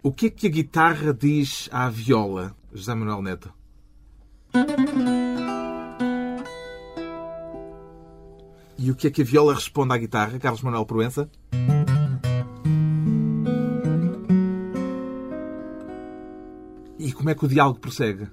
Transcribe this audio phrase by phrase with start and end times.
[0.00, 3.52] O que é que a guitarra diz à viola, José Manuel Neto?
[8.78, 11.28] E o que é que a viola responde à guitarra, Carlos Manuel Proença?
[16.96, 18.28] E como é que o diálogo prossegue?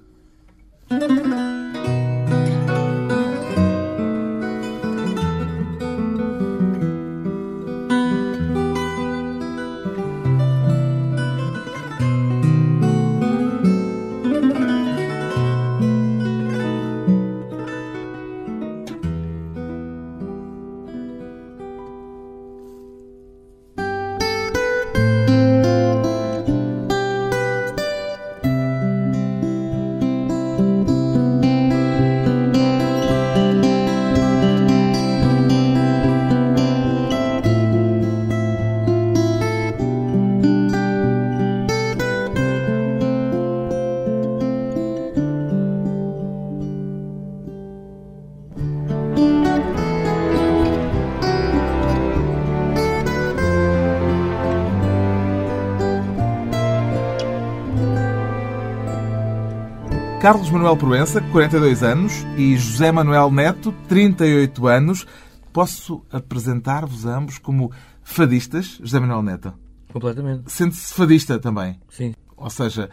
[60.26, 65.06] Carlos Manuel Proença, 42 anos, e José Manuel Neto, 38 anos.
[65.52, 67.70] Posso apresentar-vos ambos como
[68.02, 69.54] fadistas, José Manuel Neto?
[69.92, 70.50] Completamente.
[70.50, 71.78] Sente-se fadista também?
[71.88, 72.90] Sim, Ou seja,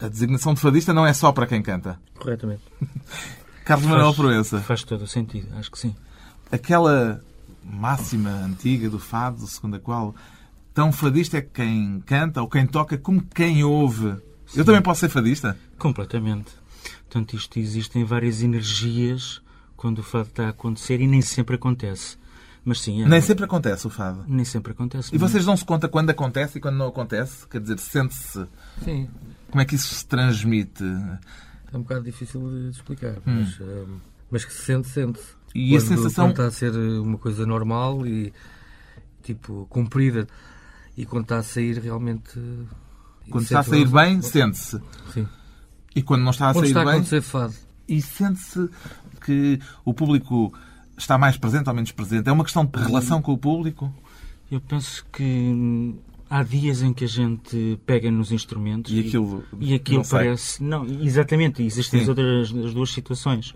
[0.00, 2.00] a designação de fadista não é só para quem canta.
[2.18, 2.62] corretamente.
[3.62, 5.94] Carlos Manuel Proença, Faz todo o sentido, acho que sim.
[6.50, 7.20] aquela
[7.62, 10.14] máxima antiga do fado, segundo a qual
[10.72, 14.16] tão fadista é quem canta ou quem toca como quem ouve.
[14.56, 15.56] Eu também posso ser fadista?
[15.78, 16.52] Completamente.
[17.08, 19.40] Portanto, isto existem várias energias
[19.76, 22.16] quando o fado está a acontecer e nem sempre acontece.
[22.64, 24.24] Mas sim, é, Nem sempre acontece o fado.
[24.26, 25.14] nem sempre acontece.
[25.14, 27.46] E vocês dão-se conta quando acontece e quando não acontece?
[27.48, 28.46] Quer dizer, sente-se.
[28.82, 29.08] Sim,
[29.50, 30.82] Como é que isso se transmite?
[31.72, 33.84] é um bocado difícil de explicar, mas, eh,
[34.30, 35.34] mas que se sente, sente-se.
[35.54, 38.32] E a Quando- sensação- Quando está a ser uma coisa normal e,
[39.22, 40.26] tipo, cumprida,
[40.96, 42.38] e quando está a sair realmente...
[43.30, 44.80] Quando está a sair bem, sente-se.
[45.96, 47.54] E quando não está a sair está a bem, acontecer fado.
[47.88, 48.68] e sente-se
[49.24, 50.52] que o público
[50.98, 52.28] está mais presente ou menos presente.
[52.28, 53.92] É uma questão de relação com o público?
[54.50, 55.94] Eu penso que
[56.28, 60.24] há dias em que a gente pega nos instrumentos E aquilo e aquilo não sai.
[60.24, 60.62] parece.
[60.62, 62.02] Não, exatamente, existem Sim.
[62.04, 63.54] as outras as duas situações.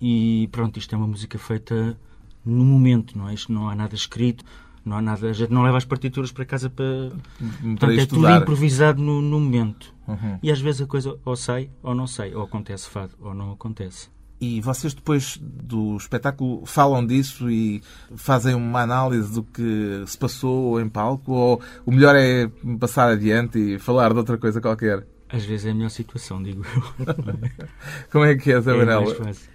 [0.00, 1.98] E pronto, isto é uma música feita
[2.44, 3.34] no momento, não é?
[3.34, 4.42] Isto não há nada escrito,
[4.88, 5.28] não há nada.
[5.28, 7.10] A gente não leva as partituras para casa para.
[7.10, 9.94] para Portanto, é tudo improvisado no, no momento.
[10.06, 10.38] Uhum.
[10.42, 13.52] E às vezes a coisa ou sai ou não sai, ou acontece fado ou não
[13.52, 14.08] acontece.
[14.40, 17.82] E vocês depois do espetáculo falam disso e
[18.16, 21.32] fazem uma análise do que se passou em palco?
[21.32, 22.48] Ou o melhor é
[22.78, 25.04] passar adiante e falar de outra coisa qualquer?
[25.28, 27.06] Às vezes é a melhor situação, digo eu.
[28.10, 29.50] Como é que é, Zé É mais fácil.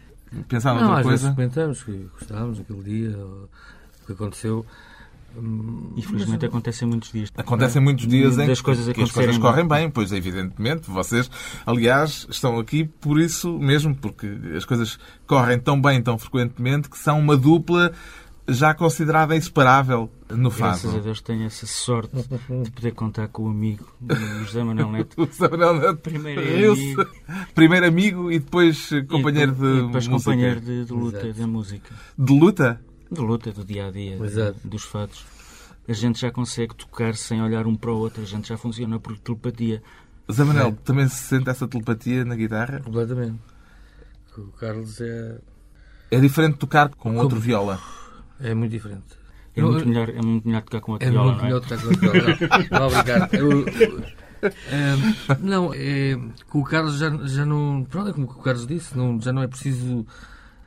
[0.47, 1.35] Pensar Não, noutra às vezes coisa?
[1.35, 3.49] comentamos que gostávamos daquele dia, o
[4.05, 4.65] que aconteceu.
[5.35, 7.29] Hum, Infelizmente acontece em muitos dias.
[7.35, 10.89] Acontecem muitos dias em Das coisas que as coisas correm bem, pois evidentemente.
[10.89, 11.29] Vocês,
[11.65, 16.97] aliás, estão aqui por isso mesmo, porque as coisas correm tão bem, tão frequentemente, que
[16.97, 17.91] são uma dupla
[18.45, 21.03] já considerada inseparável no Graças a fado.
[21.03, 25.21] Deus tenho essa sorte de poder contar com o amigo o José Manuel Neto.
[25.23, 27.05] O Zé Manuel Neto Primeiro amigo.
[27.55, 30.31] Primeiro amigo e depois eh, E companheiro depois- de e depois música.
[30.31, 31.39] companheiro de, de luta Exato.
[31.39, 31.95] da música.
[32.17, 32.81] De luta?
[33.11, 34.17] De luta, do dia a dia,
[34.63, 35.25] dos fados.
[35.87, 38.99] A gente já consegue tocar sem olhar um para o outro, a gente já funciona
[38.99, 39.83] por telepatia.
[40.31, 40.71] Zé Manuel, É.
[40.85, 42.79] também se sente essa telepatia na guitarra?
[42.79, 43.39] completamente.
[44.37, 45.39] O Carlos é,
[46.09, 47.79] É diferente de tocar com outro viola.
[48.39, 49.21] é muito diferente.
[49.55, 51.47] É, Eu- muito, melhor, é muito melhor tocar com a É viola, muito não é?
[51.47, 52.37] melhor tocar com a viola.
[52.71, 53.33] Não, não, obrigado.
[53.35, 53.65] Eu-
[54.43, 57.85] é, não, é, com o Carlos já, já não.
[57.89, 60.05] Pronto, é como o Carlos disse, não, já não é preciso.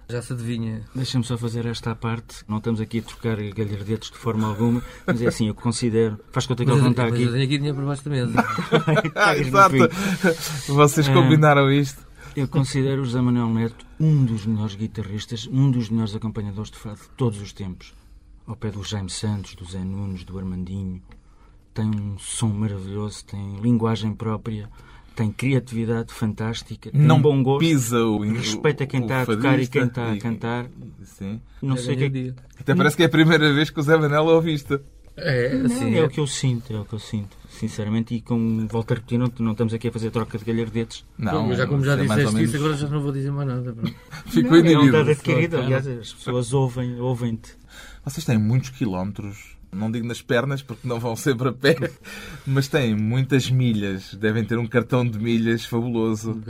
[0.08, 0.82] Já se adivinha.
[0.94, 2.44] Deixa-me só fazer esta parte.
[2.46, 6.18] Não estamos aqui a trocar galhardetes de forma alguma, mas é assim, eu considero.
[6.30, 7.22] Faz conta que Mas, ele não eu- está aqui.
[7.24, 8.32] eu tenho aqui dinheiro por baixo da mesa.
[9.16, 9.76] Ah, exato.
[10.68, 11.12] Vocês Ah.
[11.12, 12.06] combinaram isto.
[12.36, 16.76] Eu considero o José Manuel Neto um dos melhores guitarristas, um dos melhores acompanhadores de
[16.76, 17.94] fado de todos os tempos.
[18.46, 21.02] Ao pé do Jaime Santos, do Zé Nunes, do Armandinho.
[21.74, 24.68] Tem um som maravilhoso, tem linguagem própria,
[25.16, 29.58] tem criatividade fantástica, tem Não bom gosto, pisa o respeita quem o está a tocar
[29.58, 30.66] e quem está a cantar.
[31.04, 31.40] Sim.
[31.62, 32.60] Não Já sei o que é.
[32.60, 34.78] Até parece que é a primeira vez que o Zé Manel ouviste.
[35.18, 35.94] É, Não, assim.
[35.94, 38.14] é o que eu sinto, é o que eu sinto, sinceramente.
[38.14, 41.06] E como volto a repetir, não, não estamos aqui a fazer troca de galhardetes.
[41.16, 43.74] Não, já como já é disseste menos- isso, agora já não vou dizer mais nada.
[44.28, 47.52] Ficou Não, é um dado adquirido, aliás, as pessoas ouvem, ouvem-te.
[48.04, 51.76] Vocês têm muitos quilómetros não digo nas pernas, porque não vão sempre a pé,
[52.46, 54.14] mas têm muitas milhas.
[54.14, 56.40] Devem ter um cartão de milhas fabuloso.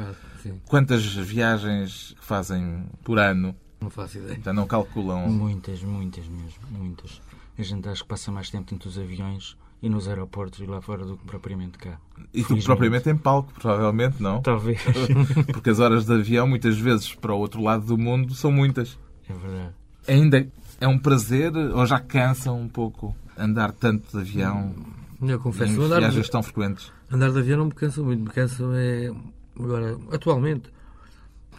[0.43, 0.61] Sim.
[0.67, 3.55] Quantas viagens fazem por ano?
[3.81, 4.41] Não faço ideia.
[4.45, 5.29] Já não calculam.
[5.29, 7.21] Muitas, muitas mesmo, muitas.
[7.59, 10.81] A gente acho que passa mais tempo dentro dos aviões e nos aeroportos e lá
[10.81, 11.99] fora do que propriamente cá.
[12.33, 12.65] E tu Felizmente.
[12.67, 14.41] propriamente em palco, provavelmente, não?
[14.43, 14.81] Talvez.
[15.53, 18.99] Porque as horas de avião, muitas vezes, para o outro lado do mundo, são muitas.
[19.29, 19.75] é verdade.
[20.09, 20.49] Ainda
[20.81, 24.75] é um prazer ou já cansa um pouco andar tanto de avião
[25.23, 26.93] Eu confesso, andar viagens de, tão frequentes?
[27.11, 28.23] andar de avião não me cansa muito.
[28.23, 29.11] Me cansa é,
[29.59, 30.71] agora, atualmente,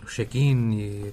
[0.04, 1.12] o check-in e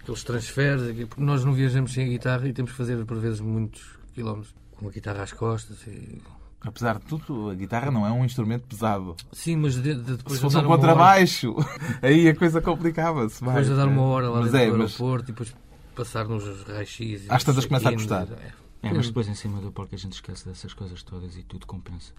[0.00, 3.40] aqueles transferes, porque nós não viajamos sem a guitarra e temos que fazer, por vezes,
[3.40, 3.82] muitos
[4.14, 5.78] quilómetros com a guitarra às costas.
[5.86, 6.20] E...
[6.64, 9.14] Apesar de tudo, a guitarra não é um instrumento pesado.
[9.32, 11.54] Sim, mas de, de, depois Se fosse um uma hora- contrabaixo,
[12.02, 13.42] aí a coisa complicava-se.
[13.44, 13.92] mais, Depois de dar né?
[13.92, 15.54] uma hora lá Mas dentro é, do mas aeroporto e depois
[15.96, 17.24] passar nos raio-x.
[17.24, 18.28] e Às tantas começa a custar.
[18.32, 18.52] é.
[18.82, 21.66] É, mas depois em cima do palco a gente esquece dessas coisas todas e tudo
[21.66, 22.12] compensa.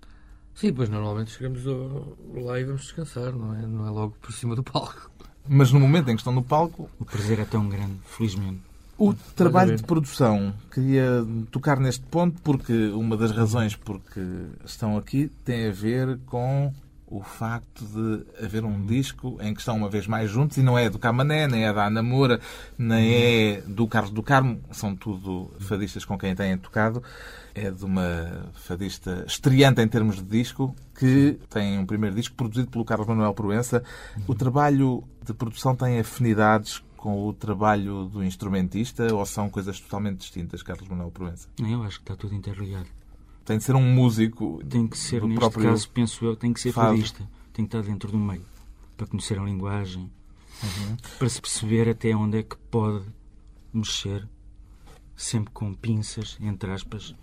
[0.54, 1.64] Sim, pois normalmente chegamos
[2.44, 3.62] lá e vamos descansar, não é?
[3.62, 5.10] Não é logo por cima do palco.
[5.48, 8.60] Mas no momento em que estão no palco, O prazer é tão grande, felizmente.
[8.98, 14.20] o trabalho de produção, queria tocar neste ponto porque uma das razões porque
[14.66, 16.74] estão aqui tem a ver com
[17.08, 20.78] o facto de haver um disco em que estão uma vez mais juntos e não
[20.78, 22.40] é do Camané, nem é da Ana Moura,
[22.78, 27.02] nem é do Carlos do Carmo, são tudo fadistas com quem têm tocado.
[27.56, 32.70] É de uma fadista estreante em termos de disco, que tem um primeiro disco produzido
[32.70, 33.84] pelo Carlos Manuel Proença.
[34.28, 40.18] O trabalho de produção tem afinidades com o trabalho do instrumentista ou são coisas totalmente
[40.18, 41.48] distintas, Carlos Manuel Proença?
[41.58, 42.88] Eu acho que está tudo interligado.
[43.48, 46.60] Tem de ser um músico Tem que ser, neste próprio caso, penso eu, tem que
[46.60, 46.90] ser fado.
[46.90, 47.20] fadista.
[47.54, 48.46] Tem que estar dentro do meio.
[48.98, 50.12] Para conhecer a linguagem.
[51.18, 53.06] Para se perceber até onde é que pode
[53.74, 54.28] mexer,
[55.16, 57.16] sempre com pinças, entre aspas,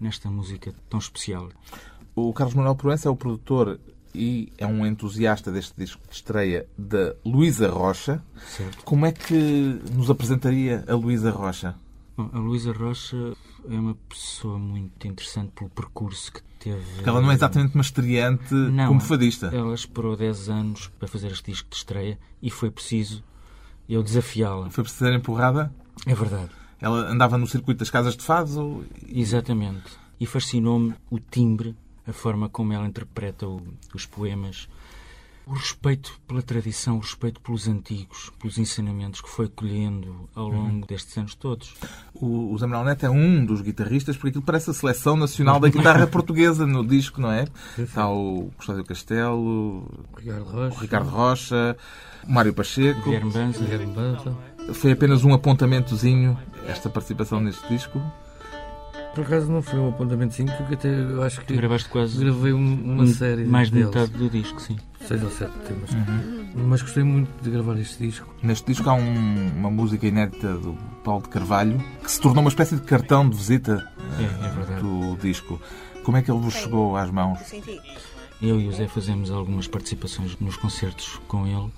[0.00, 1.48] nesta música tão especial.
[2.12, 3.78] O Carlos Manuel Proença é o produtor
[4.12, 8.20] e é um entusiasta deste disco de estreia da Luísa Rocha.
[8.48, 8.82] Certo?
[8.82, 11.76] Como é que nos apresentaria a Luísa Rocha?
[12.16, 13.36] Bom, a Luísa Rocha
[13.68, 16.82] é uma pessoa muito interessante pelo percurso que teve.
[16.96, 19.46] Porque ela não é exatamente uma estreante Não, como fadista.
[19.54, 23.22] Ela esperou 10 anos para fazer este disco de estreia e foi preciso
[23.88, 24.70] eu desafiá-la.
[24.70, 25.72] Foi preciso ser empurrada?
[26.06, 26.50] É verdade.
[26.80, 28.84] Ela andava no circuito das casas de fado?
[29.08, 29.90] Exatamente.
[30.20, 31.74] E fascinou-me o timbre,
[32.06, 33.62] a forma como ela interpreta o-
[33.94, 34.68] os poemas,
[35.48, 40.86] o respeito pela tradição, o respeito pelos antigos, pelos ensinamentos que foi colhendo ao longo
[40.86, 41.74] destes anos todos.
[42.14, 45.58] O, o Zé Manuel Neto é um dos guitarristas, porque aquilo parece a seleção nacional
[45.58, 47.46] da guitarra portuguesa no disco, não é?
[47.78, 51.76] Está o Custódio Castelo, Ricardo o Rocha, Ricardo Rocha,
[52.24, 53.04] o Mário Pacheco.
[53.04, 53.32] Guilherme
[53.94, 54.36] Banza.
[54.74, 57.98] Foi apenas um apontamentozinho esta participação neste disco.
[59.18, 62.74] Por acaso não foi um apontamentozinho, porque até eu acho que gravaste quase gravei um-
[62.84, 63.88] uma um- série mais de deles.
[63.92, 64.76] metade do disco, sim.
[65.00, 65.90] Seis ou sete temas.
[66.54, 68.32] Mas gostei muito de gravar este disco.
[68.44, 72.48] Neste disco há um- uma música inédita do Paulo de Carvalho que se tornou uma
[72.48, 74.82] espécie de cartão de visita É, é verdade.
[74.82, 75.60] do disco.
[76.04, 77.40] Como é que ele vos chegou às mãos?
[78.40, 81.72] Eu e o Zé fazemos algumas participações nos concertos com ele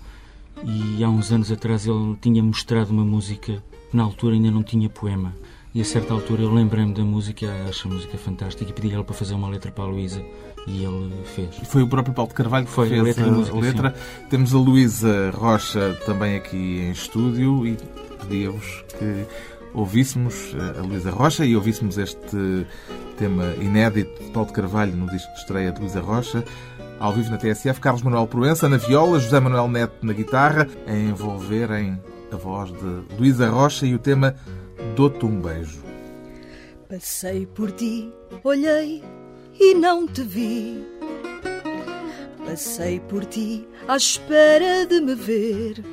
[0.62, 4.62] e há uns anos atrás ele tinha mostrado uma música que na altura ainda não
[4.62, 5.32] tinha poema.
[5.72, 8.94] E a certa altura eu lembrei-me da música, acho a música fantástica e pedi a
[8.94, 10.20] ele para fazer uma letra para a Luísa
[10.66, 11.56] e ele fez.
[11.64, 13.94] Foi o próprio Paulo de Carvalho que Foi, a fez letra e música, letra.
[14.28, 17.78] Temos a Luísa Rocha também aqui em estúdio e
[18.18, 19.26] pedia-vos que
[19.72, 22.66] ouvíssemos a Luísa Rocha e ouvíssemos este
[23.16, 26.44] tema inédito de Paulo de Carvalho no disco de estreia de Luísa Rocha.
[26.98, 30.92] Ao vivo na TSF, Carlos Manuel Proença na viola, José Manuel Neto na guitarra, a
[30.92, 31.98] envolverem
[32.32, 34.34] a voz de Luísa Rocha e o tema
[34.96, 35.82] Dou-te um beijo.
[36.88, 39.02] Passei por ti, olhei
[39.58, 40.84] e não te vi.
[42.44, 45.84] Passei por ti à espera de me ver.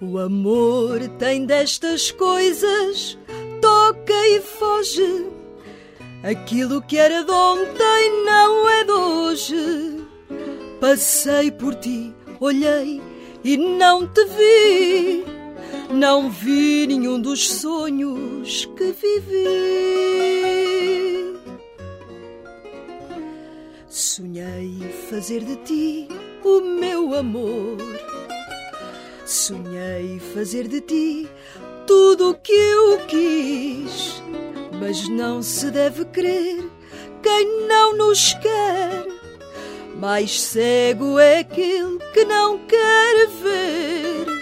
[0.00, 3.18] O amor tem destas coisas,
[3.60, 5.26] toca e foge.
[6.22, 10.06] Aquilo que era de ontem não é de hoje.
[10.80, 13.02] Passei por ti, olhei
[13.44, 15.37] e não te vi.
[15.90, 19.78] Não vi nenhum dos sonhos que vivi.
[23.88, 24.78] Sonhei
[25.08, 26.08] fazer de ti
[26.44, 27.78] o meu amor.
[29.24, 31.28] Sonhei fazer de ti
[31.86, 34.22] tudo o que eu quis.
[34.78, 36.70] Mas não se deve crer
[37.22, 39.06] quem não nos quer.
[39.96, 44.37] Mais cego é aquele que não quer ver.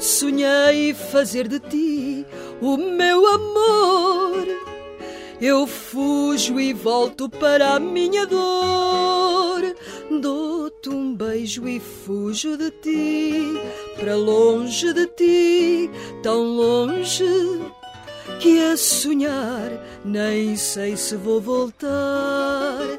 [0.00, 2.26] Sonhei fazer de ti
[2.60, 4.70] o meu amor
[5.40, 9.74] eu fujo e volto para a minha dor.
[10.20, 13.58] Dou-te um beijo e fujo de ti,
[13.98, 15.90] para longe de ti,
[16.22, 17.24] tão longe
[18.38, 19.70] que a sonhar
[20.04, 22.98] nem sei se vou voltar.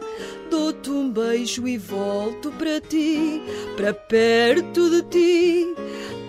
[0.49, 3.39] Dou-te um beijo e volto para ti,
[3.77, 5.75] para perto de ti,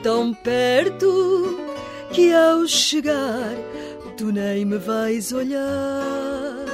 [0.02, 1.58] tão perto
[2.12, 3.54] que ao chegar
[4.16, 6.66] tu nem me vais olhar.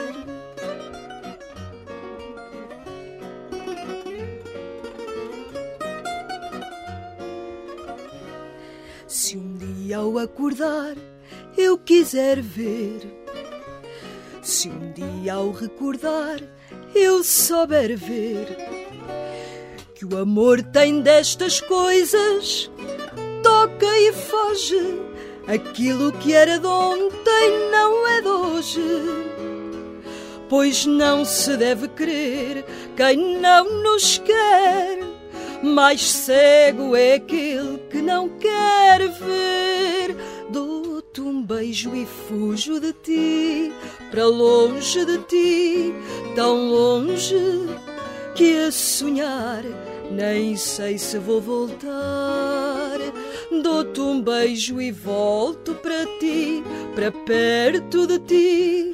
[9.07, 10.97] Se um dia ao acordar
[11.57, 13.01] eu quiser ver,
[14.43, 16.41] se um dia ao recordar
[16.95, 18.57] eu souber ver
[19.95, 22.71] que o amor tem destas coisas,
[23.49, 25.01] toca e foge
[25.47, 28.83] Aquilo que era de ontem não é de hoje.
[30.47, 34.99] Pois não se deve querer quem não nos quer.
[35.63, 40.15] Mais cego é aquele que não quer ver.
[40.51, 43.73] Dou-te um beijo e fujo de ti,
[44.11, 45.95] para longe de ti,
[46.37, 47.41] tão longe
[48.35, 49.65] que a sonhar
[50.11, 52.99] nem sei se vou voltar.
[53.51, 56.63] Dou-te um beijo e volto para ti,
[56.95, 58.93] para perto de ti,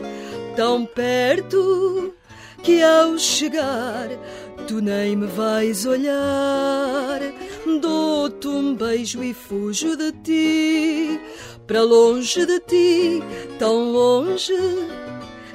[0.54, 2.14] tão perto
[2.62, 4.08] que ao chegar
[4.68, 7.20] tu nem me vais olhar.
[7.80, 11.20] Dou-te um beijo e fujo de ti,
[11.66, 13.22] para longe de ti,
[13.58, 14.54] tão longe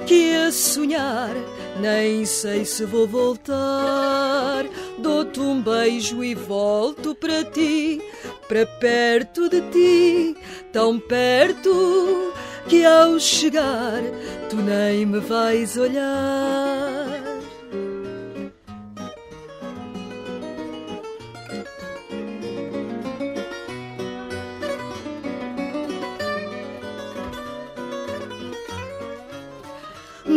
[0.06, 1.34] que a sonhar
[1.80, 4.64] nem sei se vou voltar.
[4.98, 8.00] Dou-te um beijo e volto para ti,
[8.46, 10.36] para perto de ti,
[10.72, 12.32] tão perto
[12.68, 14.02] que ao chegar
[14.48, 16.99] tu nem me vais olhar.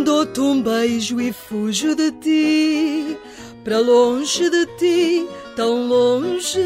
[0.04, 3.18] Dou-te um beijo e fujo de ti,
[3.64, 6.60] para longe de ti, tão longe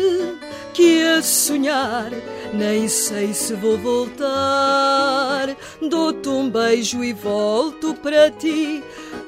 [0.73, 2.11] que a sonhar
[2.53, 5.55] nem sei se vou voltar.
[5.81, 8.83] Dou-te um beijo e volto para ti,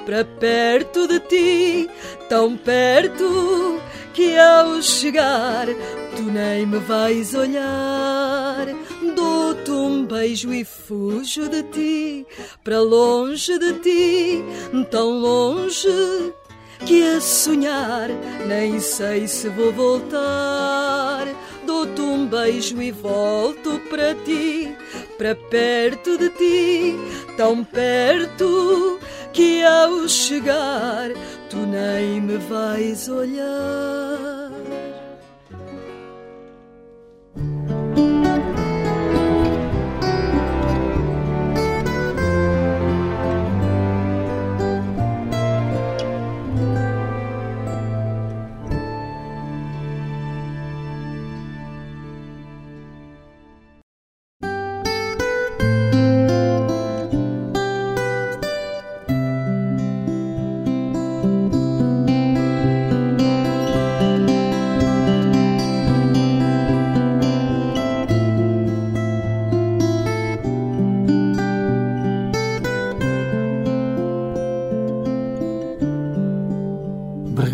[0.06, 1.89] para perto de ti,
[2.28, 3.80] tão perto
[4.13, 5.68] que ao chegar
[6.16, 8.68] tu nem me vais olhar.
[9.60, 12.28] Dou-te um beijo e fujo de ti,
[12.63, 14.44] para longe de ti,
[14.89, 16.34] tão longe
[16.86, 18.10] que a sonhar
[18.48, 21.28] nem sei se vou voltar.
[21.66, 24.74] Dou-te um beijo e volto para ti,
[25.18, 26.96] para perto de ti,
[27.36, 28.98] tão perto
[29.34, 31.10] que ao chegar
[31.50, 34.51] tu nem me vais olhar.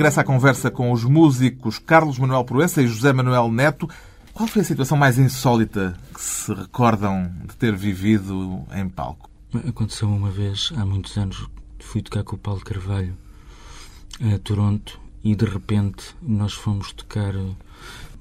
[0.05, 3.89] Regressa à conversa com os músicos Carlos Manuel Proença e José Manuel Neto.
[4.35, 9.27] Qual foi a situação mais insólita que se recordam de ter vivido em palco?
[9.67, 13.17] Aconteceu uma vez, há muitos anos, fui tocar com o Paulo Carvalho
[14.21, 17.33] a Toronto e de repente nós fomos tocar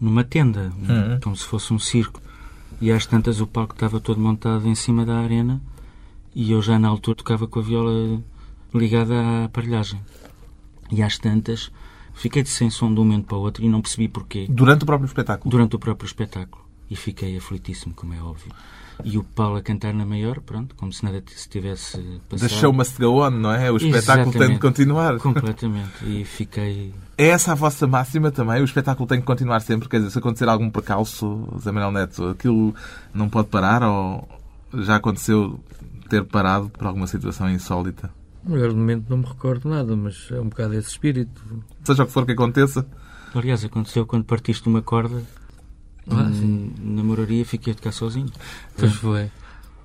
[0.01, 1.21] numa tenda, uhum.
[1.23, 2.19] como se fosse um circo.
[2.81, 5.61] E às tantas o palco estava todo montado em cima da arena
[6.35, 8.23] e eu já na altura tocava com a viola
[8.73, 10.01] ligada à aparelhagem.
[10.91, 11.71] E às tantas,
[12.15, 14.47] fiquei sem som de um momento para o outro e não percebi porquê.
[14.49, 15.51] Durante o próprio espetáculo?
[15.51, 16.65] Durante o próprio espetáculo.
[16.91, 18.53] E fiquei aflitíssimo, como é óbvio.
[19.03, 21.99] E o Paulo a cantar na maior, pronto, como se nada se tivesse
[22.29, 22.49] passado.
[22.49, 23.71] The show must go on, não é?
[23.73, 24.39] O espetáculo Exatamente.
[24.39, 25.19] tem de continuar.
[25.19, 26.05] Completamente.
[26.05, 26.95] E fiquei...
[27.19, 28.61] É essa a vossa máxima também?
[28.61, 29.89] O espetáculo tem que continuar sempre?
[29.89, 32.75] Quer dizer, se acontecer algum percalço, Zé Manuel Neto, aquilo
[33.13, 34.29] não pode parar ou
[34.75, 35.59] já aconteceu
[36.09, 38.11] ter parado por alguma situação insólita?
[38.47, 41.43] De momento, não me recordo nada, mas é um bocado esse espírito.
[41.83, 42.87] Seja o que for que aconteça.
[43.35, 45.23] Aliás, aconteceu quando partiste uma corda.
[46.11, 48.31] Ah, hum, na moraria fiquei a tocar sozinho.
[48.77, 49.31] Pois foi.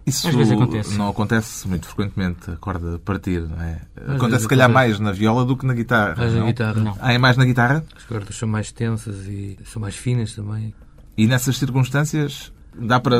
[0.05, 0.97] Isso Às vezes acontece.
[0.97, 3.81] não acontece muito frequentemente, a corda partir, não é?
[3.95, 4.89] vezes acontece, se calhar, acontece.
[4.89, 6.15] mais na viola do que na guitarra.
[6.17, 6.47] Mais na não?
[6.47, 6.81] guitarra.
[6.81, 6.97] Não.
[6.99, 7.85] Ah, é mais na guitarra?
[7.95, 10.73] As cordas são mais tensas e são mais finas também.
[11.15, 13.17] E nessas circunstâncias dá para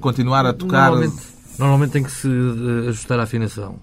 [0.00, 0.90] continuar a tocar.
[0.90, 1.22] Normalmente,
[1.58, 3.78] normalmente tem que se eh, ajustar a afinação.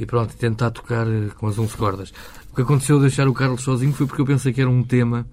[0.00, 2.12] E pronto, tentar tocar eh, com as 11 cordas.
[2.52, 4.82] O que aconteceu de deixar o Carlos sozinho foi porque eu pensei que era um
[4.82, 5.26] tema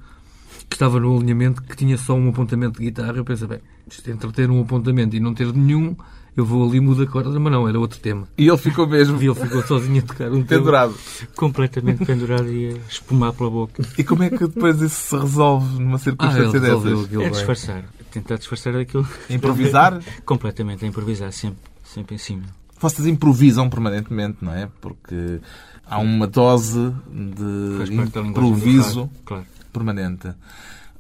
[0.70, 3.16] que estava no alinhamento que tinha só um apontamento de guitarra.
[3.16, 3.60] Eu pensei, bem,
[3.90, 5.96] isto entre ter um apontamento e não ter nenhum,
[6.36, 8.28] eu vou ali mudo a corda, mas não, era outro tema.
[8.38, 10.46] E ele ficou mesmo E ele ficou sozinho a tocar um tema.
[10.60, 10.94] pendurado.
[11.36, 13.82] Completamente pendurado e a espumar pela boca.
[13.98, 17.06] E como é que depois isso se resolve numa Ah, circunstância resolveu dessas?
[17.06, 17.86] aquilo É disfarçar.
[18.12, 19.08] Tentar disfarçar daquilo.
[19.30, 20.02] Improvisar?
[20.26, 22.44] Completamente a improvisar, sempre, sempre em cima.
[22.80, 24.70] Vocês improvisam permanentemente, não é?
[24.80, 25.40] Porque
[25.86, 29.46] há uma dose de improviso Claro.
[29.74, 30.34] permanente.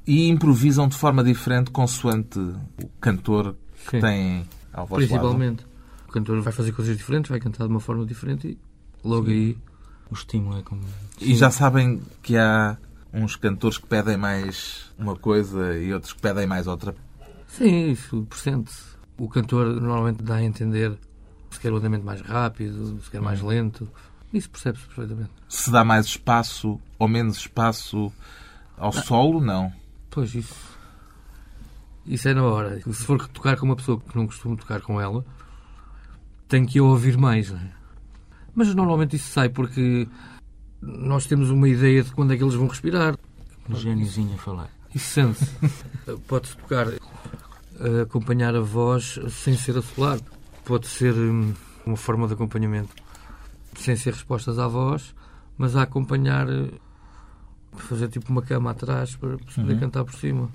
[0.06, 3.56] E improvisam de forma diferente consoante o cantor
[3.86, 4.00] que Sim.
[4.00, 5.08] tem ao vosso lado.
[5.10, 5.66] Principalmente.
[6.08, 8.58] O cantor vai fazer coisas diferentes, vai cantar de uma forma diferente e
[9.08, 9.58] logo aí
[10.10, 10.82] O estímulo é como.
[11.20, 12.78] E já sabem que há
[13.14, 16.96] uns cantores que pedem mais uma coisa e outros que pedem mais outra.
[17.48, 18.84] Sim, isso percente-se.
[19.18, 20.98] O cantor normalmente dá a entender
[21.50, 23.90] se quer o andamento mais rápido, se quer mais lento.
[24.34, 25.32] Isso percebe-se perfeitamente.
[25.48, 28.12] Se dá mais espaço ou menos espaço
[28.78, 29.72] ao solo, não.
[30.10, 30.56] Pois, isso.
[32.06, 32.80] Isso é na hora.
[32.82, 35.26] Se for tocar com uma pessoa que não costumo tocar com ela,
[36.48, 37.52] tenho que eu ouvir mais.
[37.52, 37.72] não é?
[38.56, 40.08] Mas normalmente isso sai porque
[40.82, 43.18] nós temos uma ideia de quando é que eles vão respirar.
[43.70, 44.70] Um gêniozinho a falar.
[44.94, 45.52] Isso sente-se.
[46.28, 50.24] Pode-se tocar, eh, acompanhar a voz sem ser assolado.
[50.68, 51.54] Pode ser hum,
[51.86, 52.94] uma forma de acompanhamento
[53.78, 55.16] sem ser respostas à voz,
[55.58, 56.72] mas a acompanhar, eh,
[57.78, 60.50] fazer tipo uma cama atrás para poder cantar por cima.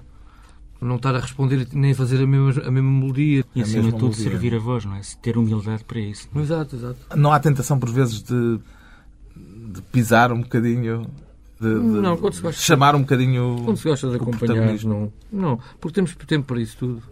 [0.81, 3.45] Não estar a responder nem fazer a mesma, a mesma melodia.
[3.55, 4.25] E acima de tudo, melodia.
[4.31, 5.01] servir a voz, não é?
[5.23, 6.29] Ter humildade para isso.
[6.35, 6.99] Exato, exato.
[7.17, 8.59] Não há tentação, por vezes, de,
[9.73, 11.07] de pisar um bocadinho,
[11.61, 13.63] de, de Não, quando se gosta- chamar um bocadinho.
[13.65, 15.13] Quando se gosta de acompanhar, não.
[15.33, 17.03] Não, porque temos tempo para isso tudo.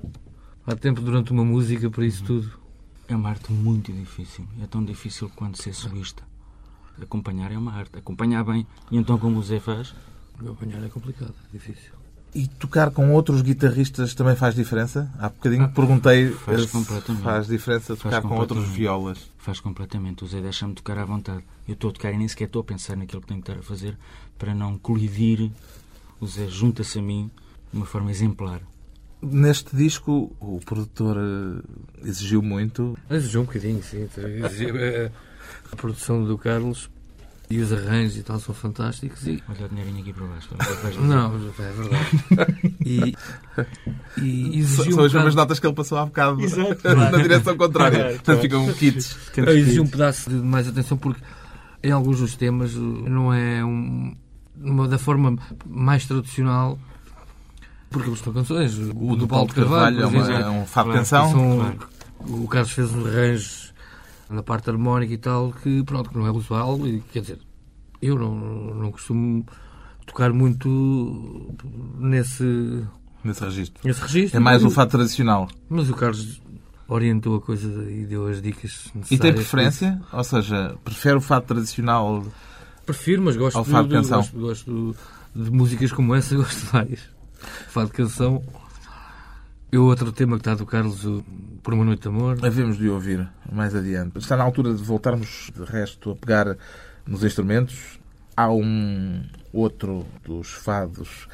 [0.66, 2.59] Há tempo durante uma música para isso tudo.
[3.10, 4.46] É uma arte muito difícil.
[4.62, 6.22] É tão difícil quanto ser solista.
[7.02, 7.98] Acompanhar é uma arte.
[7.98, 8.64] Acompanhar bem.
[8.88, 9.92] E então, como o Zé faz,
[10.38, 11.90] Acompanhar é complicado, é difícil.
[12.32, 15.10] E tocar com outros guitarristas também faz diferença?
[15.18, 17.24] Há bocadinho perguntei faz completamente.
[17.24, 19.28] faz diferença Faz tocar com outros violas.
[19.38, 20.22] faz completamente.
[20.22, 21.42] O Zé deixa-me tocar à vontade.
[21.66, 23.60] Eu estou a tocar e nem sequer estou a pensar naquilo que tenho que estar
[23.60, 23.98] a fazer
[24.38, 25.50] para não colidir.
[26.20, 27.28] O Zé junta-se a mim
[27.72, 28.60] de uma forma exemplar.
[29.22, 32.96] Neste disco, o produtor eh, exigiu muito.
[33.10, 34.08] Exigiu um bocadinho, sim.
[34.44, 35.10] Exigiu, eh,
[35.70, 36.88] A produção do Carlos
[37.50, 39.26] e os arranjos e tal são fantásticos.
[39.26, 39.42] E...
[39.48, 40.48] Olha o dinheirinho aqui para baixo.
[41.00, 42.76] Não, é verdade.
[42.86, 43.16] E,
[44.16, 46.78] e exigiu São um as mesmas notas que ele passou há bocado Exato.
[46.94, 47.98] na direção contrária.
[47.98, 49.18] Claro, Portanto, ficam kits.
[49.36, 51.20] Exigiu um pedaço de mais atenção porque
[51.82, 54.14] em alguns dos temas não é um,
[54.56, 56.78] uma, da forma mais tradicional.
[57.90, 58.78] Porque eles são canções.
[58.78, 61.30] O do Paulo de Carvalho é, por uma- exemplo, é um fado canção.
[61.30, 61.74] São-.
[62.42, 63.74] O Carlos fez uns arranjos
[64.30, 66.86] na parte harmónica e tal que, pronto, que não é usual.
[66.86, 67.38] E, quer dizer,
[68.00, 68.34] eu não,
[68.74, 69.44] não costumo
[70.06, 70.68] tocar muito
[71.98, 72.84] nesse,
[73.24, 73.80] Nesse registro.
[73.86, 74.36] nesse registro.
[74.36, 75.48] É mais o fado tradicional.
[75.68, 76.40] Mas o Carlos
[76.88, 79.10] orientou a coisa e deu as dicas necessárias.
[79.10, 80.00] E tem preferência?
[80.12, 82.24] Ou seja, prefere o fado tradicional?
[82.86, 84.18] Prefiro, mas gosto, Ao fado de, canção.
[84.20, 84.96] gosto, gosto
[85.34, 87.00] de músicas como essa, gosto de várias.
[87.68, 88.42] Fado canção.
[89.72, 91.24] E o outro tema que está do Carlos, o
[91.62, 92.38] Por uma Noite de Amor.
[92.42, 94.18] Havemos de ouvir mais adiante.
[94.18, 96.56] Está na altura de voltarmos, de resto, a pegar
[97.06, 98.00] nos instrumentos.
[98.36, 99.22] Há um
[99.52, 101.28] outro dos fados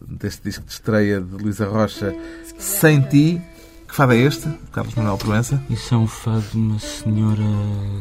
[0.00, 2.14] deste disco de estreia de Luísa Rocha,
[2.58, 3.42] Sem Ti.
[3.88, 5.60] Que fado é este, Carlos Manuel Proença?
[5.68, 7.42] Isso é um fado de uma senhora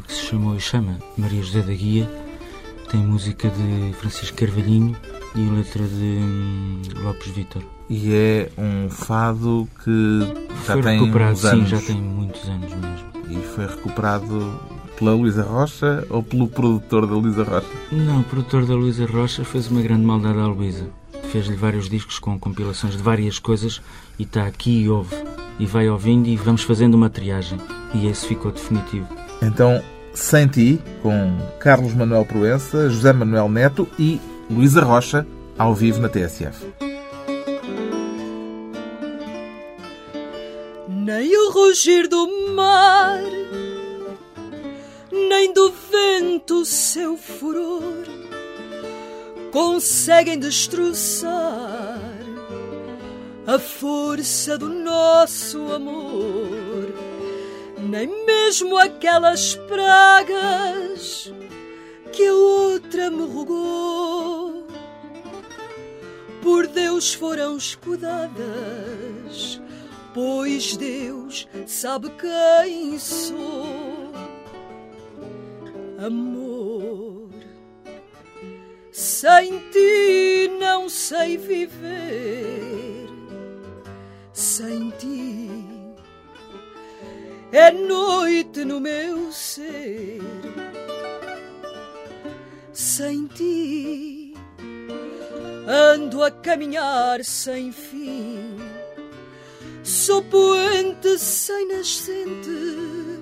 [0.05, 2.07] que se chamou e chama Maria José da Guia.
[2.91, 4.95] Tem música de Francisco Carvalhinho
[5.35, 7.63] e letra de hum, Lopes Vítor.
[7.89, 10.19] E é um fado que
[10.65, 11.69] já Foi tem recuperado, uns sim, anos.
[11.69, 13.09] já tem muitos anos mesmo.
[13.29, 14.59] E foi recuperado
[14.97, 17.67] pela Luísa Rocha ou pelo produtor da Luísa Rocha?
[17.91, 20.87] Não, o produtor da Luísa Rocha fez uma grande maldade à Luísa.
[21.31, 23.81] Fez-lhe vários discos com compilações de várias coisas
[24.17, 25.15] e está aqui e ouve.
[25.59, 27.59] E vai ouvindo e vamos fazendo uma triagem.
[27.93, 29.07] E esse ficou definitivo.
[29.41, 29.81] Então,
[30.13, 36.09] Sem Ti, com Carlos Manuel Proença, José Manuel Neto e Luísa Rocha, ao vivo na
[36.09, 36.73] TSF.
[40.87, 43.21] Nem o rugir do mar,
[45.11, 48.19] nem do vento seu furor
[49.51, 51.99] conseguem destroçar
[53.47, 56.93] a força do nosso amor.
[57.79, 61.31] nem mesmo aquelas pragas
[62.11, 64.67] que a outra me rogou,
[66.41, 69.61] por Deus foram escudadas,
[70.13, 74.09] pois Deus sabe quem sou.
[76.05, 77.29] Amor,
[78.91, 83.09] sem ti não sei viver,
[84.33, 85.79] sem ti
[87.51, 90.21] é noite no meu ser.
[92.79, 94.33] Sem ti
[95.67, 98.55] ando a caminhar sem fim.
[99.83, 103.19] Sou poente sem nascente,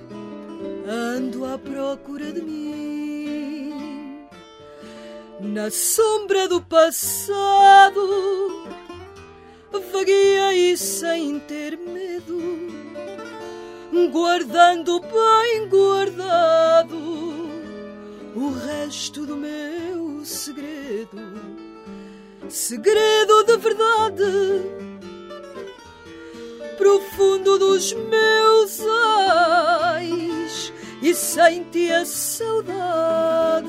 [0.86, 4.28] ando à procura de mim.
[5.40, 8.00] Na sombra do passado,
[9.92, 12.38] vagueei sem ter medo
[14.12, 17.07] guardando bem guardado
[18.38, 21.18] o resto do meu segredo,
[22.48, 24.22] segredo de verdade,
[26.76, 28.80] profundo dos meus
[29.90, 30.72] ais,
[31.02, 33.68] e senti a saudade,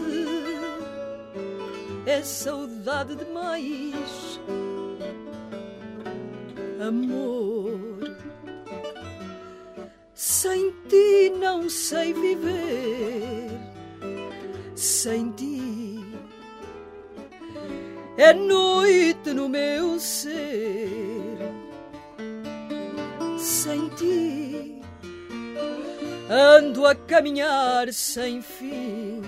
[2.06, 4.40] é saudade demais,
[6.88, 7.90] amor.
[10.14, 13.49] Sem ti não sei viver,
[14.80, 16.00] sem ti
[18.18, 21.38] é noite no meu ser.
[23.38, 24.82] Sem ti
[26.30, 29.22] ando a caminhar sem fim.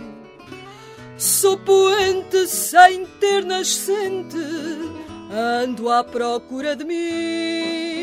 [1.18, 4.38] Sou poente sem ter nascente,
[5.32, 8.01] ando à procura de mim.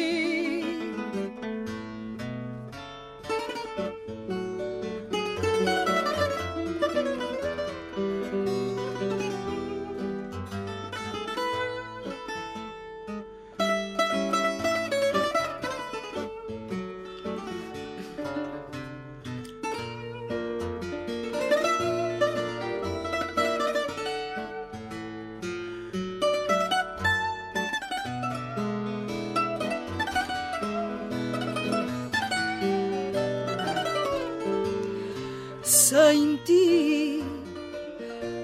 [35.89, 37.25] Sem ti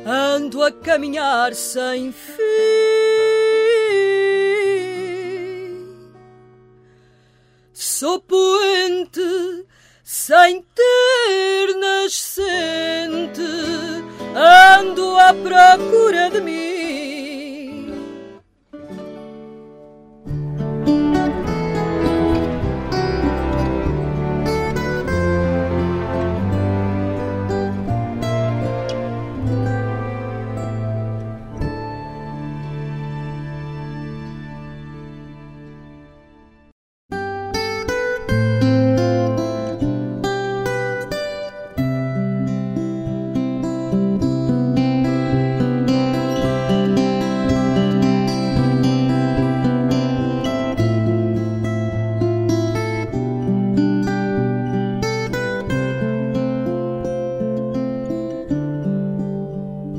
[0.06, 2.63] ando a caminhar sem fim.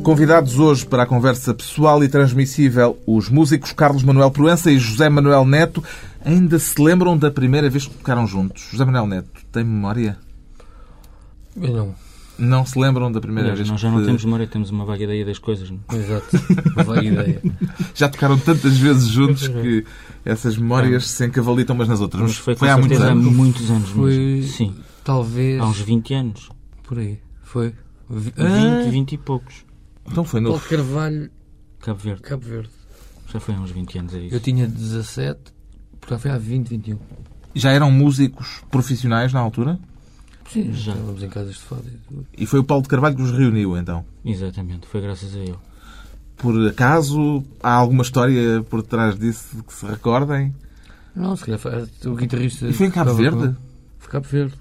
[0.05, 5.09] Convidados hoje para a conversa pessoal e transmissível, os músicos Carlos Manuel Proença e José
[5.09, 5.83] Manuel Neto
[6.23, 8.67] ainda se lembram da primeira vez que tocaram juntos.
[8.69, 10.15] José Manuel Neto, tem memória?
[11.59, 11.95] Eu não.
[12.37, 13.87] Não se lembram da primeira Aliás, vez nós que...
[13.87, 15.71] já não temos memória, temos uma vaga ideia das coisas.
[15.71, 15.79] não?
[15.91, 15.95] é?
[15.95, 16.37] Exato.
[16.75, 17.41] Uma vaga ideia.
[17.95, 19.85] Já tocaram tantas vezes juntos que
[20.23, 22.21] essas memórias se encavalitam umas nas outras.
[22.21, 23.25] Mas foi, foi há muitos anos.
[23.25, 24.43] há muitos anos Foi-.
[24.43, 25.59] Sim, Talvez.
[25.59, 26.49] há uns 20 anos.
[26.83, 27.17] Por aí.
[27.41, 27.73] Foi.
[28.07, 29.65] Vi- 20, Ah, 20 e poucos.
[30.07, 30.69] Então foi Paulo novo.
[30.69, 31.29] Carvalho,
[31.79, 32.21] Cabo Verde.
[32.21, 32.69] Cabo Verde.
[33.31, 34.35] Já foi há uns 20 anos, é isso.
[34.35, 35.39] Eu tinha 17,
[35.99, 36.97] portanto foi há 20, 21.
[37.55, 39.79] Já eram músicos profissionais na altura?
[40.51, 40.91] Sim, Já.
[40.93, 42.27] Estávamos em casas de fado e tudo.
[42.37, 44.05] E foi o Paulo de Carvalho que os reuniu, então?
[44.23, 45.55] Exatamente, foi graças a ele.
[46.37, 50.53] Por acaso, há alguma história por trás disso que se recordem?
[51.15, 52.67] Não, se calhar foi o guitarrista.
[52.67, 53.37] E foi em Cabo Verde?
[53.37, 53.55] com-
[53.99, 54.53] Foi Cabo Verde.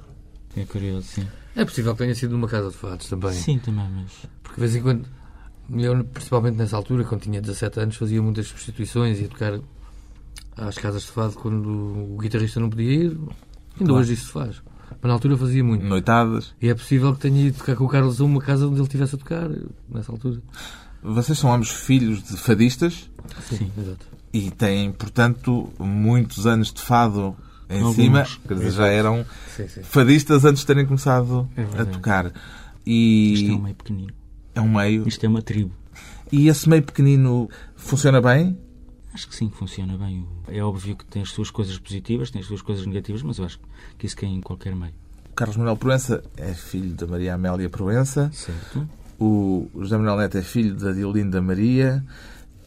[0.57, 1.27] É curioso, sim.
[1.57, 3.33] É possível que tenha sido numa casa de fados também.
[3.33, 4.13] Sim, também, mas.
[4.43, 5.05] Porque de vez em quando,
[5.71, 9.59] eu, principalmente nessa altura, quando tinha 17 anos, fazia muitas substituições, ia tocar
[10.57, 11.69] às casas de fado quando
[12.15, 13.11] o guitarrista não podia ir.
[13.11, 13.31] Ainda
[13.79, 13.95] Claro.
[13.95, 14.63] hoje isso se faz.
[14.91, 15.85] Mas na altura fazia muito.
[15.85, 16.55] Noitadas?
[16.63, 18.83] E é possível que tenha ido tocar com o Carlos a uma casa onde ele
[18.85, 19.49] estivesse a tocar,
[19.89, 20.41] nessa altura.
[21.03, 23.11] Vocês são ambos filhos de fadistas
[23.49, 23.73] Sim, Sim.
[23.79, 24.07] exato.
[24.33, 27.37] e têm, portanto, muitos anos de fado
[27.69, 27.97] em Alguns.
[27.97, 29.83] cima, quer dizer, já eram Sim, sim.
[29.83, 32.27] fadistas antes de terem começado É a tocar.
[32.27, 32.35] Isto
[32.87, 34.13] é E um meio pequenino.
[34.55, 35.07] É um meio.
[35.07, 35.73] Isto é uma tribo.
[36.33, 38.59] E esse meio pequenino funciona bem?
[39.13, 40.27] Acho que sim, que funciona bem.
[40.49, 43.45] É óbvio que tem as suas coisas positivas, tem as suas coisas negativas, mas eu
[43.45, 43.61] acho
[43.97, 44.93] que isso cai em qualquer meio.
[45.37, 48.31] Carlos Manuel Proença é filho da Maria Amélia Proença.
[48.33, 48.89] Certo?
[49.19, 52.05] O José Manuel Neto é filho da Diolinda Maria.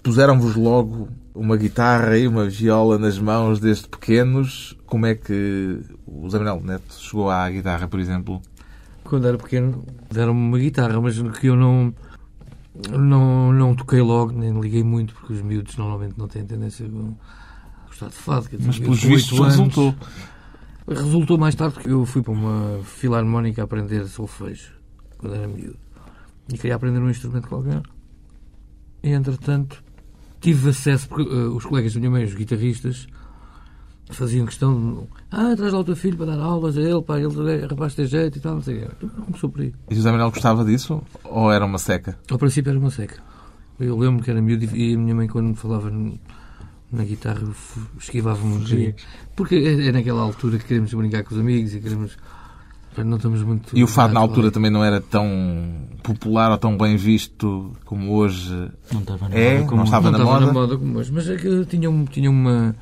[0.01, 4.77] Puseram-vos logo uma guitarra e uma viola nas mãos desde pequenos.
[4.85, 8.41] Como é que o José Manuel Neto chegou à guitarra, por exemplo?
[9.07, 11.93] Quando era pequeno, deram-me uma guitarra, mas que eu não,
[12.89, 17.87] não, não toquei logo, nem liguei muito, porque os miúdos normalmente não têm tendência a
[17.87, 18.49] gostar de fado.
[18.49, 19.95] dizer, Mas pelos vistos anos- resultou.
[20.89, 24.71] Resultou mais tarde porque eu fui para uma filarmónica aprender solfejo,
[25.17, 25.77] quando era miúdo.
[26.49, 27.81] E queria aprender um instrumento qualquer.
[29.03, 29.83] E, entretanto,
[30.39, 33.05] tive acesso, porque eh, os colegas da minha mãe, os guitarristas,
[34.09, 34.99] faziam questão de...
[35.31, 37.93] Ah, traz lá o teu filho para dar aulas a ele, pá, ele é rapaz
[37.95, 39.07] tem jeito e tal, não sei o quê.
[39.25, 39.73] Começou por aí.
[39.89, 41.01] E José Manuel gostava disso?
[41.23, 42.17] Ou era uma seca?
[42.31, 43.15] Ao princípio era uma seca.
[43.79, 45.91] Eu lembro que era miúdo e a minha mãe, quando me falava
[46.91, 48.61] na guitarra, eu fu- esquivava muito.
[48.69, 48.95] Fugia.
[49.35, 52.17] Porque é, é naquela altura que queremos brincar com os amigos e queremos.
[53.05, 53.77] Não estamos muito.
[53.77, 55.29] E o fado na altura também não era tão
[56.01, 58.49] popular ou tão bem visto como hoje.
[58.91, 59.53] Não estava na É?
[59.57, 60.45] moda como Não estava Não na estava moda?
[60.47, 62.75] na moda como hoje, mas é que tinha, um- tinha uma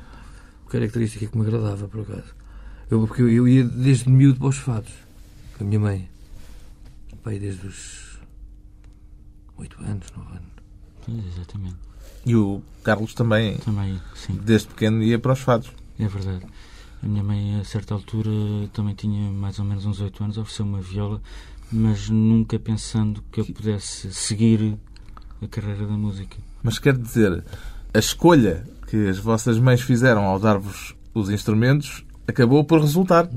[0.68, 2.34] característica que me agradava, por acaso.
[2.90, 4.92] Eu, porque eu, eu ia desde miúdo para os fados,
[5.56, 6.08] com a minha mãe.
[7.22, 8.18] Pai, desde os
[9.56, 10.48] 8 anos, 9 anos.
[11.04, 11.76] Pois, exatamente.
[12.24, 15.70] E o Carlos também, Também, sim, desde pequeno, ia para os fados.
[15.98, 16.44] é verdade.
[17.02, 18.30] A minha mãe, a certa altura,
[18.72, 21.20] também tinha mais ou menos uns 8 anos, ofereceu uma viola,
[21.70, 24.76] mas nunca pensando que eu pudesse seguir
[25.42, 26.36] a carreira da música.
[26.62, 27.44] Mas quer dizer,
[27.92, 33.28] a escolha que as vossas mães fizeram ao dar-vos os instrumentos acabou por resultar.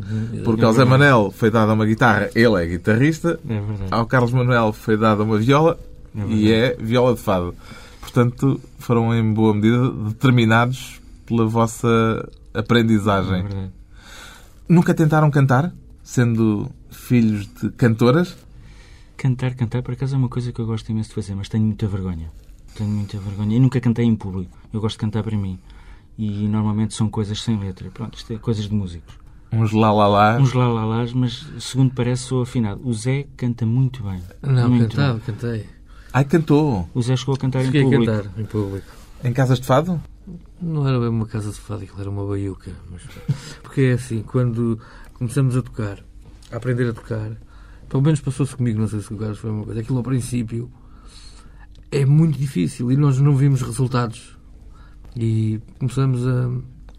[0.43, 0.83] Porque É ao Zé.
[0.83, 3.39] Manel foi dada uma guitarra, ele é guitarrista.
[3.47, 3.61] É.
[3.91, 5.77] Ao Carlos Manuel foi dada uma viola
[6.17, 7.53] É e é viola de fado.
[8.01, 11.87] Portanto, foram em boa medida determinados pela vossa
[12.53, 13.43] É aprendizagem.
[13.43, 13.71] verdade.
[14.67, 15.71] Nunca tentaram cantar,
[16.03, 18.35] sendo filhos de cantoras?
[19.17, 21.63] Cantar, cantar, por acaso é uma coisa que eu gosto imenso de fazer, mas tenho
[21.65, 22.31] muita vergonha.
[22.75, 23.55] Tenho muita vergonha.
[23.57, 24.57] E nunca cantei em público.
[24.71, 25.59] Eu gosto de cantar para mim.
[26.17, 27.89] E normalmente são coisas sem letra.
[27.89, 29.13] Pronto, isto é coisas de músicos.
[29.51, 30.37] Uns lá lá lá.
[30.37, 32.81] Uns lá lá lás, mas segundo parece sou afinado.
[32.83, 34.21] O Zé canta muito bem.
[34.41, 35.21] Não, muito cantava, bem.
[35.25, 35.65] cantei.
[36.13, 36.89] Ai, cantou.
[36.93, 38.05] O Zé chegou a cantar em Cheguei a público.
[38.11, 38.87] cantar em público.
[39.23, 40.01] Em casas de fado?
[40.61, 42.71] Não era bem uma casa de fado, aquilo era uma baiuca.
[42.91, 43.01] Mas...
[43.63, 44.79] Porque é assim, quando
[45.13, 45.99] começamos a tocar,
[46.51, 47.31] a aprender a tocar,
[47.87, 50.69] pelo menos passou-se comigo, não sei se o Carlos foi uma coisa, aquilo ao princípio
[51.91, 54.37] é muito difícil e nós não vimos resultados.
[55.15, 56.49] E começamos a.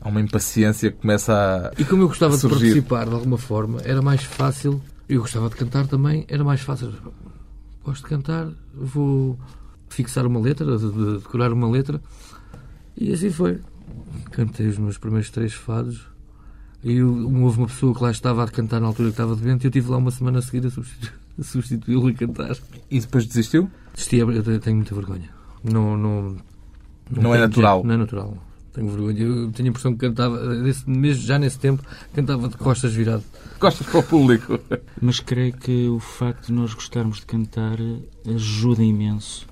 [0.01, 1.73] Há uma impaciência que começa a.
[1.81, 4.81] E como eu gostava de participar de alguma forma, era mais fácil.
[5.09, 6.93] Eu gostava de cantar também, era mais fácil.
[7.85, 9.39] Gosto de cantar, vou
[9.89, 12.01] fixar uma letra, de, de decorar uma letra.
[12.97, 13.59] E assim foi.
[14.31, 16.07] Cantei os meus primeiros três fados.
[16.83, 19.67] E houve uma pessoa que lá estava a cantar na altura que estava doente e
[19.67, 22.57] eu tive lá uma semana a seguir a substitu- a substituí-lo a cantar.
[22.91, 23.71] E depois desistiu?
[23.95, 25.29] Desisti, eu te- tenho muita vergonha.
[25.65, 26.37] Não, não,
[27.11, 27.77] Não é tenho natural.
[27.79, 28.39] jeito, Não é natural.
[28.73, 29.19] Tenho vergonha.
[29.21, 30.39] Eu tenho a impressão que cantava,
[30.87, 31.83] mesmo já nesse tempo,
[32.15, 33.25] cantava de costas virado.
[33.59, 34.59] Costas para o público.
[35.03, 37.77] Mas creio que o facto de nós gostarmos de cantar
[38.27, 39.47] ajuda imenso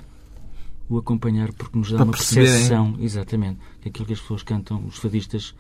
[0.89, 2.51] o acompanhar, porque nos dá Para uma perceberem.
[2.51, 5.55] percepção, exatamente, que aquilo que as pessoas cantam, os fadistas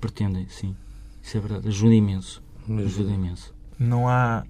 [0.00, 0.74] pretendem, sim.
[1.22, 2.42] Isso é verdade, ajuda imenso.
[2.66, 3.52] Ajuda imenso.
[3.78, 4.44] Não há,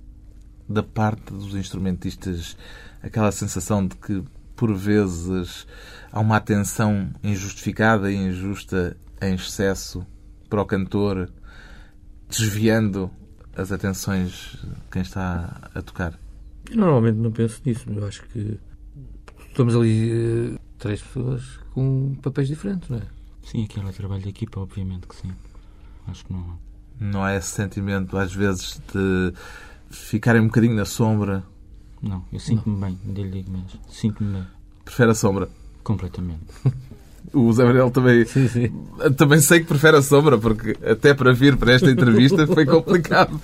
[0.69, 2.57] da parte dos instrumentistas,
[3.03, 4.23] aquela sensação de que,
[4.55, 5.67] por vezes,
[6.11, 10.07] há uma atenção injustificada e injusta em excesso
[10.49, 11.31] para o cantor,
[12.29, 13.11] desviando
[13.57, 16.19] as atenções de quem está a tocar.
[16.71, 18.61] Eu normalmente não penso nisso, mas eu acho que
[19.49, 23.03] estamos ali eh, três pessoas com papéis diferentes, não é?
[23.43, 25.33] Sim, aquele é trabalho de equipa, obviamente que sim.
[26.09, 26.59] Acho que não.
[26.99, 29.33] Não há esse sentimento, às vezes, de
[29.91, 31.43] ficarem um bocadinho na sombra.
[32.03, 33.69] Não, eu sinto-me bem, lhe digo mesmo.
[33.89, 34.47] Sinto-me bem,
[34.85, 35.49] Prefere a sombra.
[35.83, 36.41] completamente.
[37.33, 38.73] O Zé Manuel também Sim, sim.
[39.17, 43.39] Também sei que prefere a sombra, porque até para vir para esta entrevista foi complicado.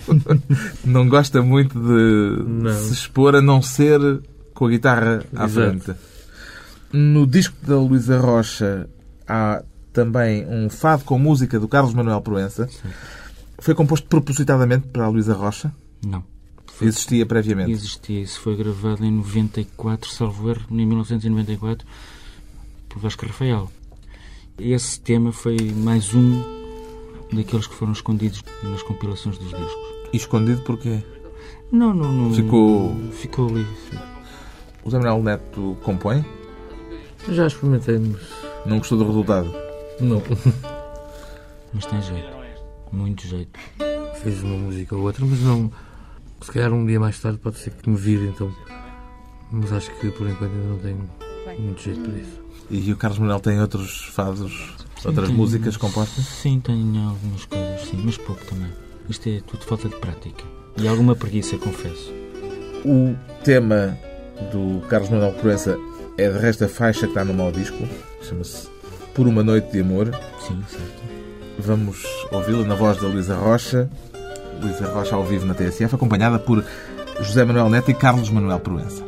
[0.85, 2.73] Não gosta muito de Não.
[2.73, 3.99] se expor a não ser
[4.55, 5.81] com a guitarra à Exato.
[5.81, 5.95] frente.
[6.93, 8.89] No disco da Luísa Rocha
[9.27, 12.69] há também um fado com música do Carlos Manuel Proença.
[13.59, 15.75] Foi composto propositadamente para a Luísa Rocha?
[16.07, 16.23] Não.
[16.87, 17.71] Existia previamente?
[17.71, 21.87] Existia, isso foi gravado em 94, salvo erro, em 1994,
[22.89, 23.71] por Vasco Rafael.
[24.59, 26.43] Esse tema foi mais um
[27.33, 29.73] daqueles que foram escondidos nas compilações dos discos.
[30.13, 31.03] E escondido porquê?
[31.71, 32.35] Não, não, não.
[32.35, 33.67] Ficou- Ficou ali.
[33.91, 33.99] sim.
[34.85, 36.25] O Zé Manuel Neto compõe?
[37.29, 38.21] Já experimentei, mas
[38.67, 39.53] Não gostou do resultado?
[40.01, 40.23] não.
[41.73, 42.29] Mas tem jeito.
[42.93, 43.59] Muito jeito.
[44.23, 45.73] Fiz uma música ou outra, mas não.
[46.43, 48.53] Se calhar um dia mais tarde pode ser que me vire, então.
[49.51, 51.11] Mas acho que por enquanto ainda não tenho
[51.59, 52.41] muito jeito para isso.
[52.71, 54.75] E o Carlos Manuel tem outros fados,
[55.05, 56.25] outras Sim, músicas tem- compostas?
[56.25, 58.71] Sim, tenho algumas coisas, sim, mas pouco também.
[59.09, 60.45] Isto é tudo falta de prática.
[60.79, 62.11] E alguma preguiça, confesso.
[62.85, 63.97] O tema
[64.51, 65.79] do Carlos Manuel Proença
[66.17, 67.77] é de resto a faixa que está no mau disco.
[68.23, 68.69] Chama-se
[69.15, 70.11] Por uma Noite de Amor.
[70.41, 71.03] Sim, certo.
[71.59, 73.91] Vamos ouvi-la na voz da Luísa Rocha.
[74.63, 76.65] Luísa Rocha ao vivo na TSF, acompanhada por
[77.21, 79.05] José Manuel Neto e Carlos Manuel Proença.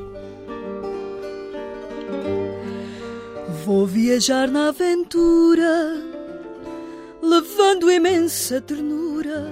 [3.64, 6.02] Vou viajar na aventura,
[7.22, 9.50] levando imensa ternura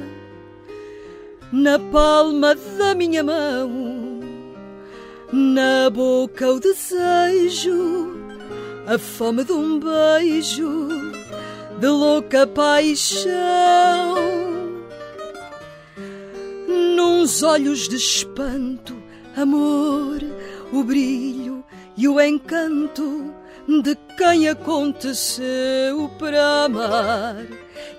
[1.53, 4.21] na palma da minha mão,
[5.33, 8.17] na boca o desejo,
[8.87, 10.89] a fome de um beijo,
[11.79, 14.42] de louca paixão.
[17.23, 19.01] Nuns olhos de espanto,
[19.37, 20.19] amor,
[20.73, 21.63] o brilho
[21.97, 23.33] e o encanto
[23.69, 27.47] de quem aconteceu para amar.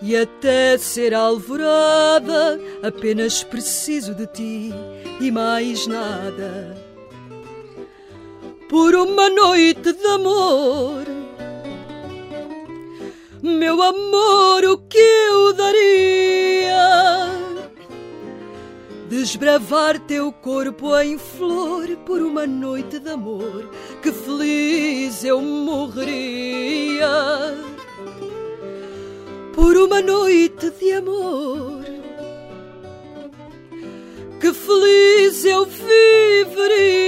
[0.02, 4.74] E até ser alvorada, apenas preciso de ti
[5.22, 6.76] e mais nada.
[8.68, 11.06] Por uma noite de amor,
[13.42, 17.23] meu amor, o que eu daria?
[19.14, 23.70] Desbravar teu corpo em flor por uma noite de amor,
[24.02, 27.08] que feliz eu morreria.
[29.54, 31.84] Por uma noite de amor,
[34.42, 37.06] que feliz eu viveria.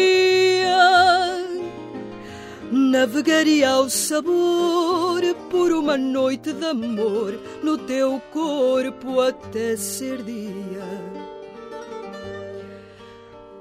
[2.72, 11.15] Navegaria ao sabor por uma noite de amor no teu corpo até ser dia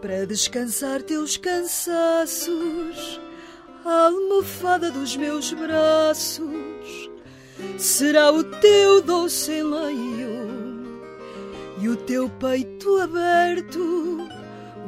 [0.04, 3.18] para descansar teus cansaços,
[3.86, 7.10] a almofada dos meus braços
[7.78, 11.00] será o teu doce enleio
[11.80, 14.28] e o teu peito aberto,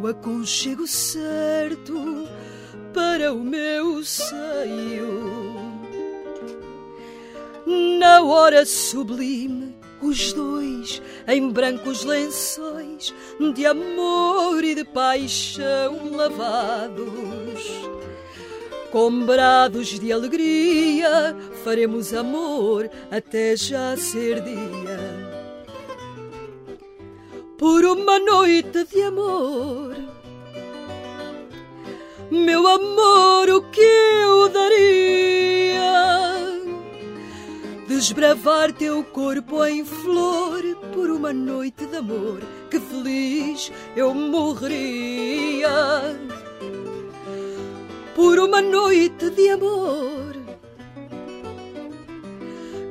[0.02, 2.29] o aconchego certo
[2.92, 5.57] para o meu seio.
[7.98, 9.75] Na hora sublime,
[10.07, 13.12] os dois em brancos lençóis
[13.55, 17.62] de amor e de paixão lavados.
[18.90, 25.37] Com brados de alegria faremos amor até já ser dia.
[27.59, 29.97] Por uma noite de amor,
[32.31, 35.56] meu amor, o que eu daria?
[37.88, 40.61] Desbravar teu corpo em flor
[40.92, 45.70] por uma noite de amor, que feliz eu morreria.
[48.14, 50.35] Por uma noite de amor,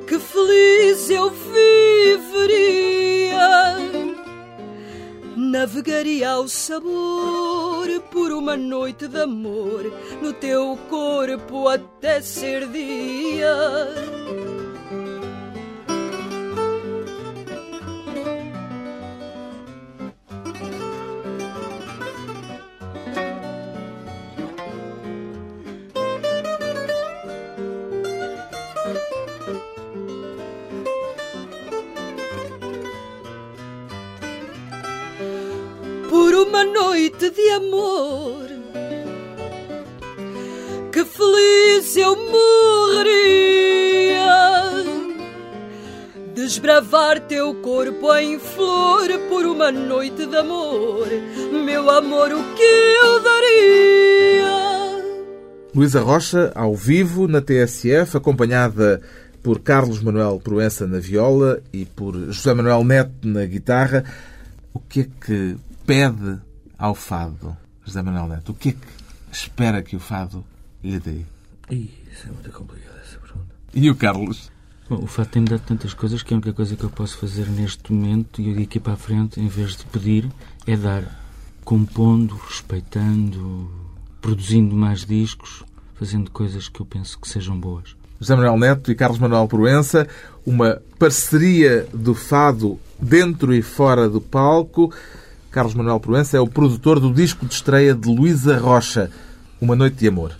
[0.08, 2.96] que feliz eu viveria.
[5.36, 13.54] Navegaria ao sabor por uma noite de amor no teu corpo até ser dia.
[37.30, 38.46] De amor.
[40.92, 43.46] Que feliz eu morreria.
[46.34, 51.08] Desbravar teu corpo em flor por uma noite de amor.
[51.64, 54.56] Meu amor, o que eu daria?
[55.74, 59.02] Luísa Rocha, ao vivo, na TSF, acompanhada
[59.42, 64.04] por Carlos Manuel Proença na viola e por José Manuel Neto na guitarra.
[64.72, 65.56] O que é que
[65.86, 66.45] pede
[66.78, 68.52] ao fado, José Manuel Neto?
[68.52, 68.78] O que é que
[69.32, 70.44] espera que o fado
[70.82, 71.22] lhe dê?
[71.70, 73.54] Ih, isso é muito complicado essa pergunta.
[73.74, 74.50] E o Carlos?
[74.88, 77.48] Bom, o fato tem-me dado tantas coisas que a única coisa que eu posso fazer
[77.48, 80.30] neste momento e daqui para a frente, em vez de pedir,
[80.66, 81.24] é dar.
[81.64, 83.68] Compondo, respeitando,
[84.20, 85.64] produzindo mais discos,
[85.94, 87.96] fazendo coisas que eu penso que sejam boas.
[88.20, 90.06] José Manuel Neto e Carlos Manuel Proença,
[90.46, 94.92] uma parceria do fado dentro e fora do palco.
[95.56, 99.10] Carlos Manuel Proença é o produtor do disco de estreia de Luísa Rocha,
[99.58, 100.32] Uma Noite de Amor.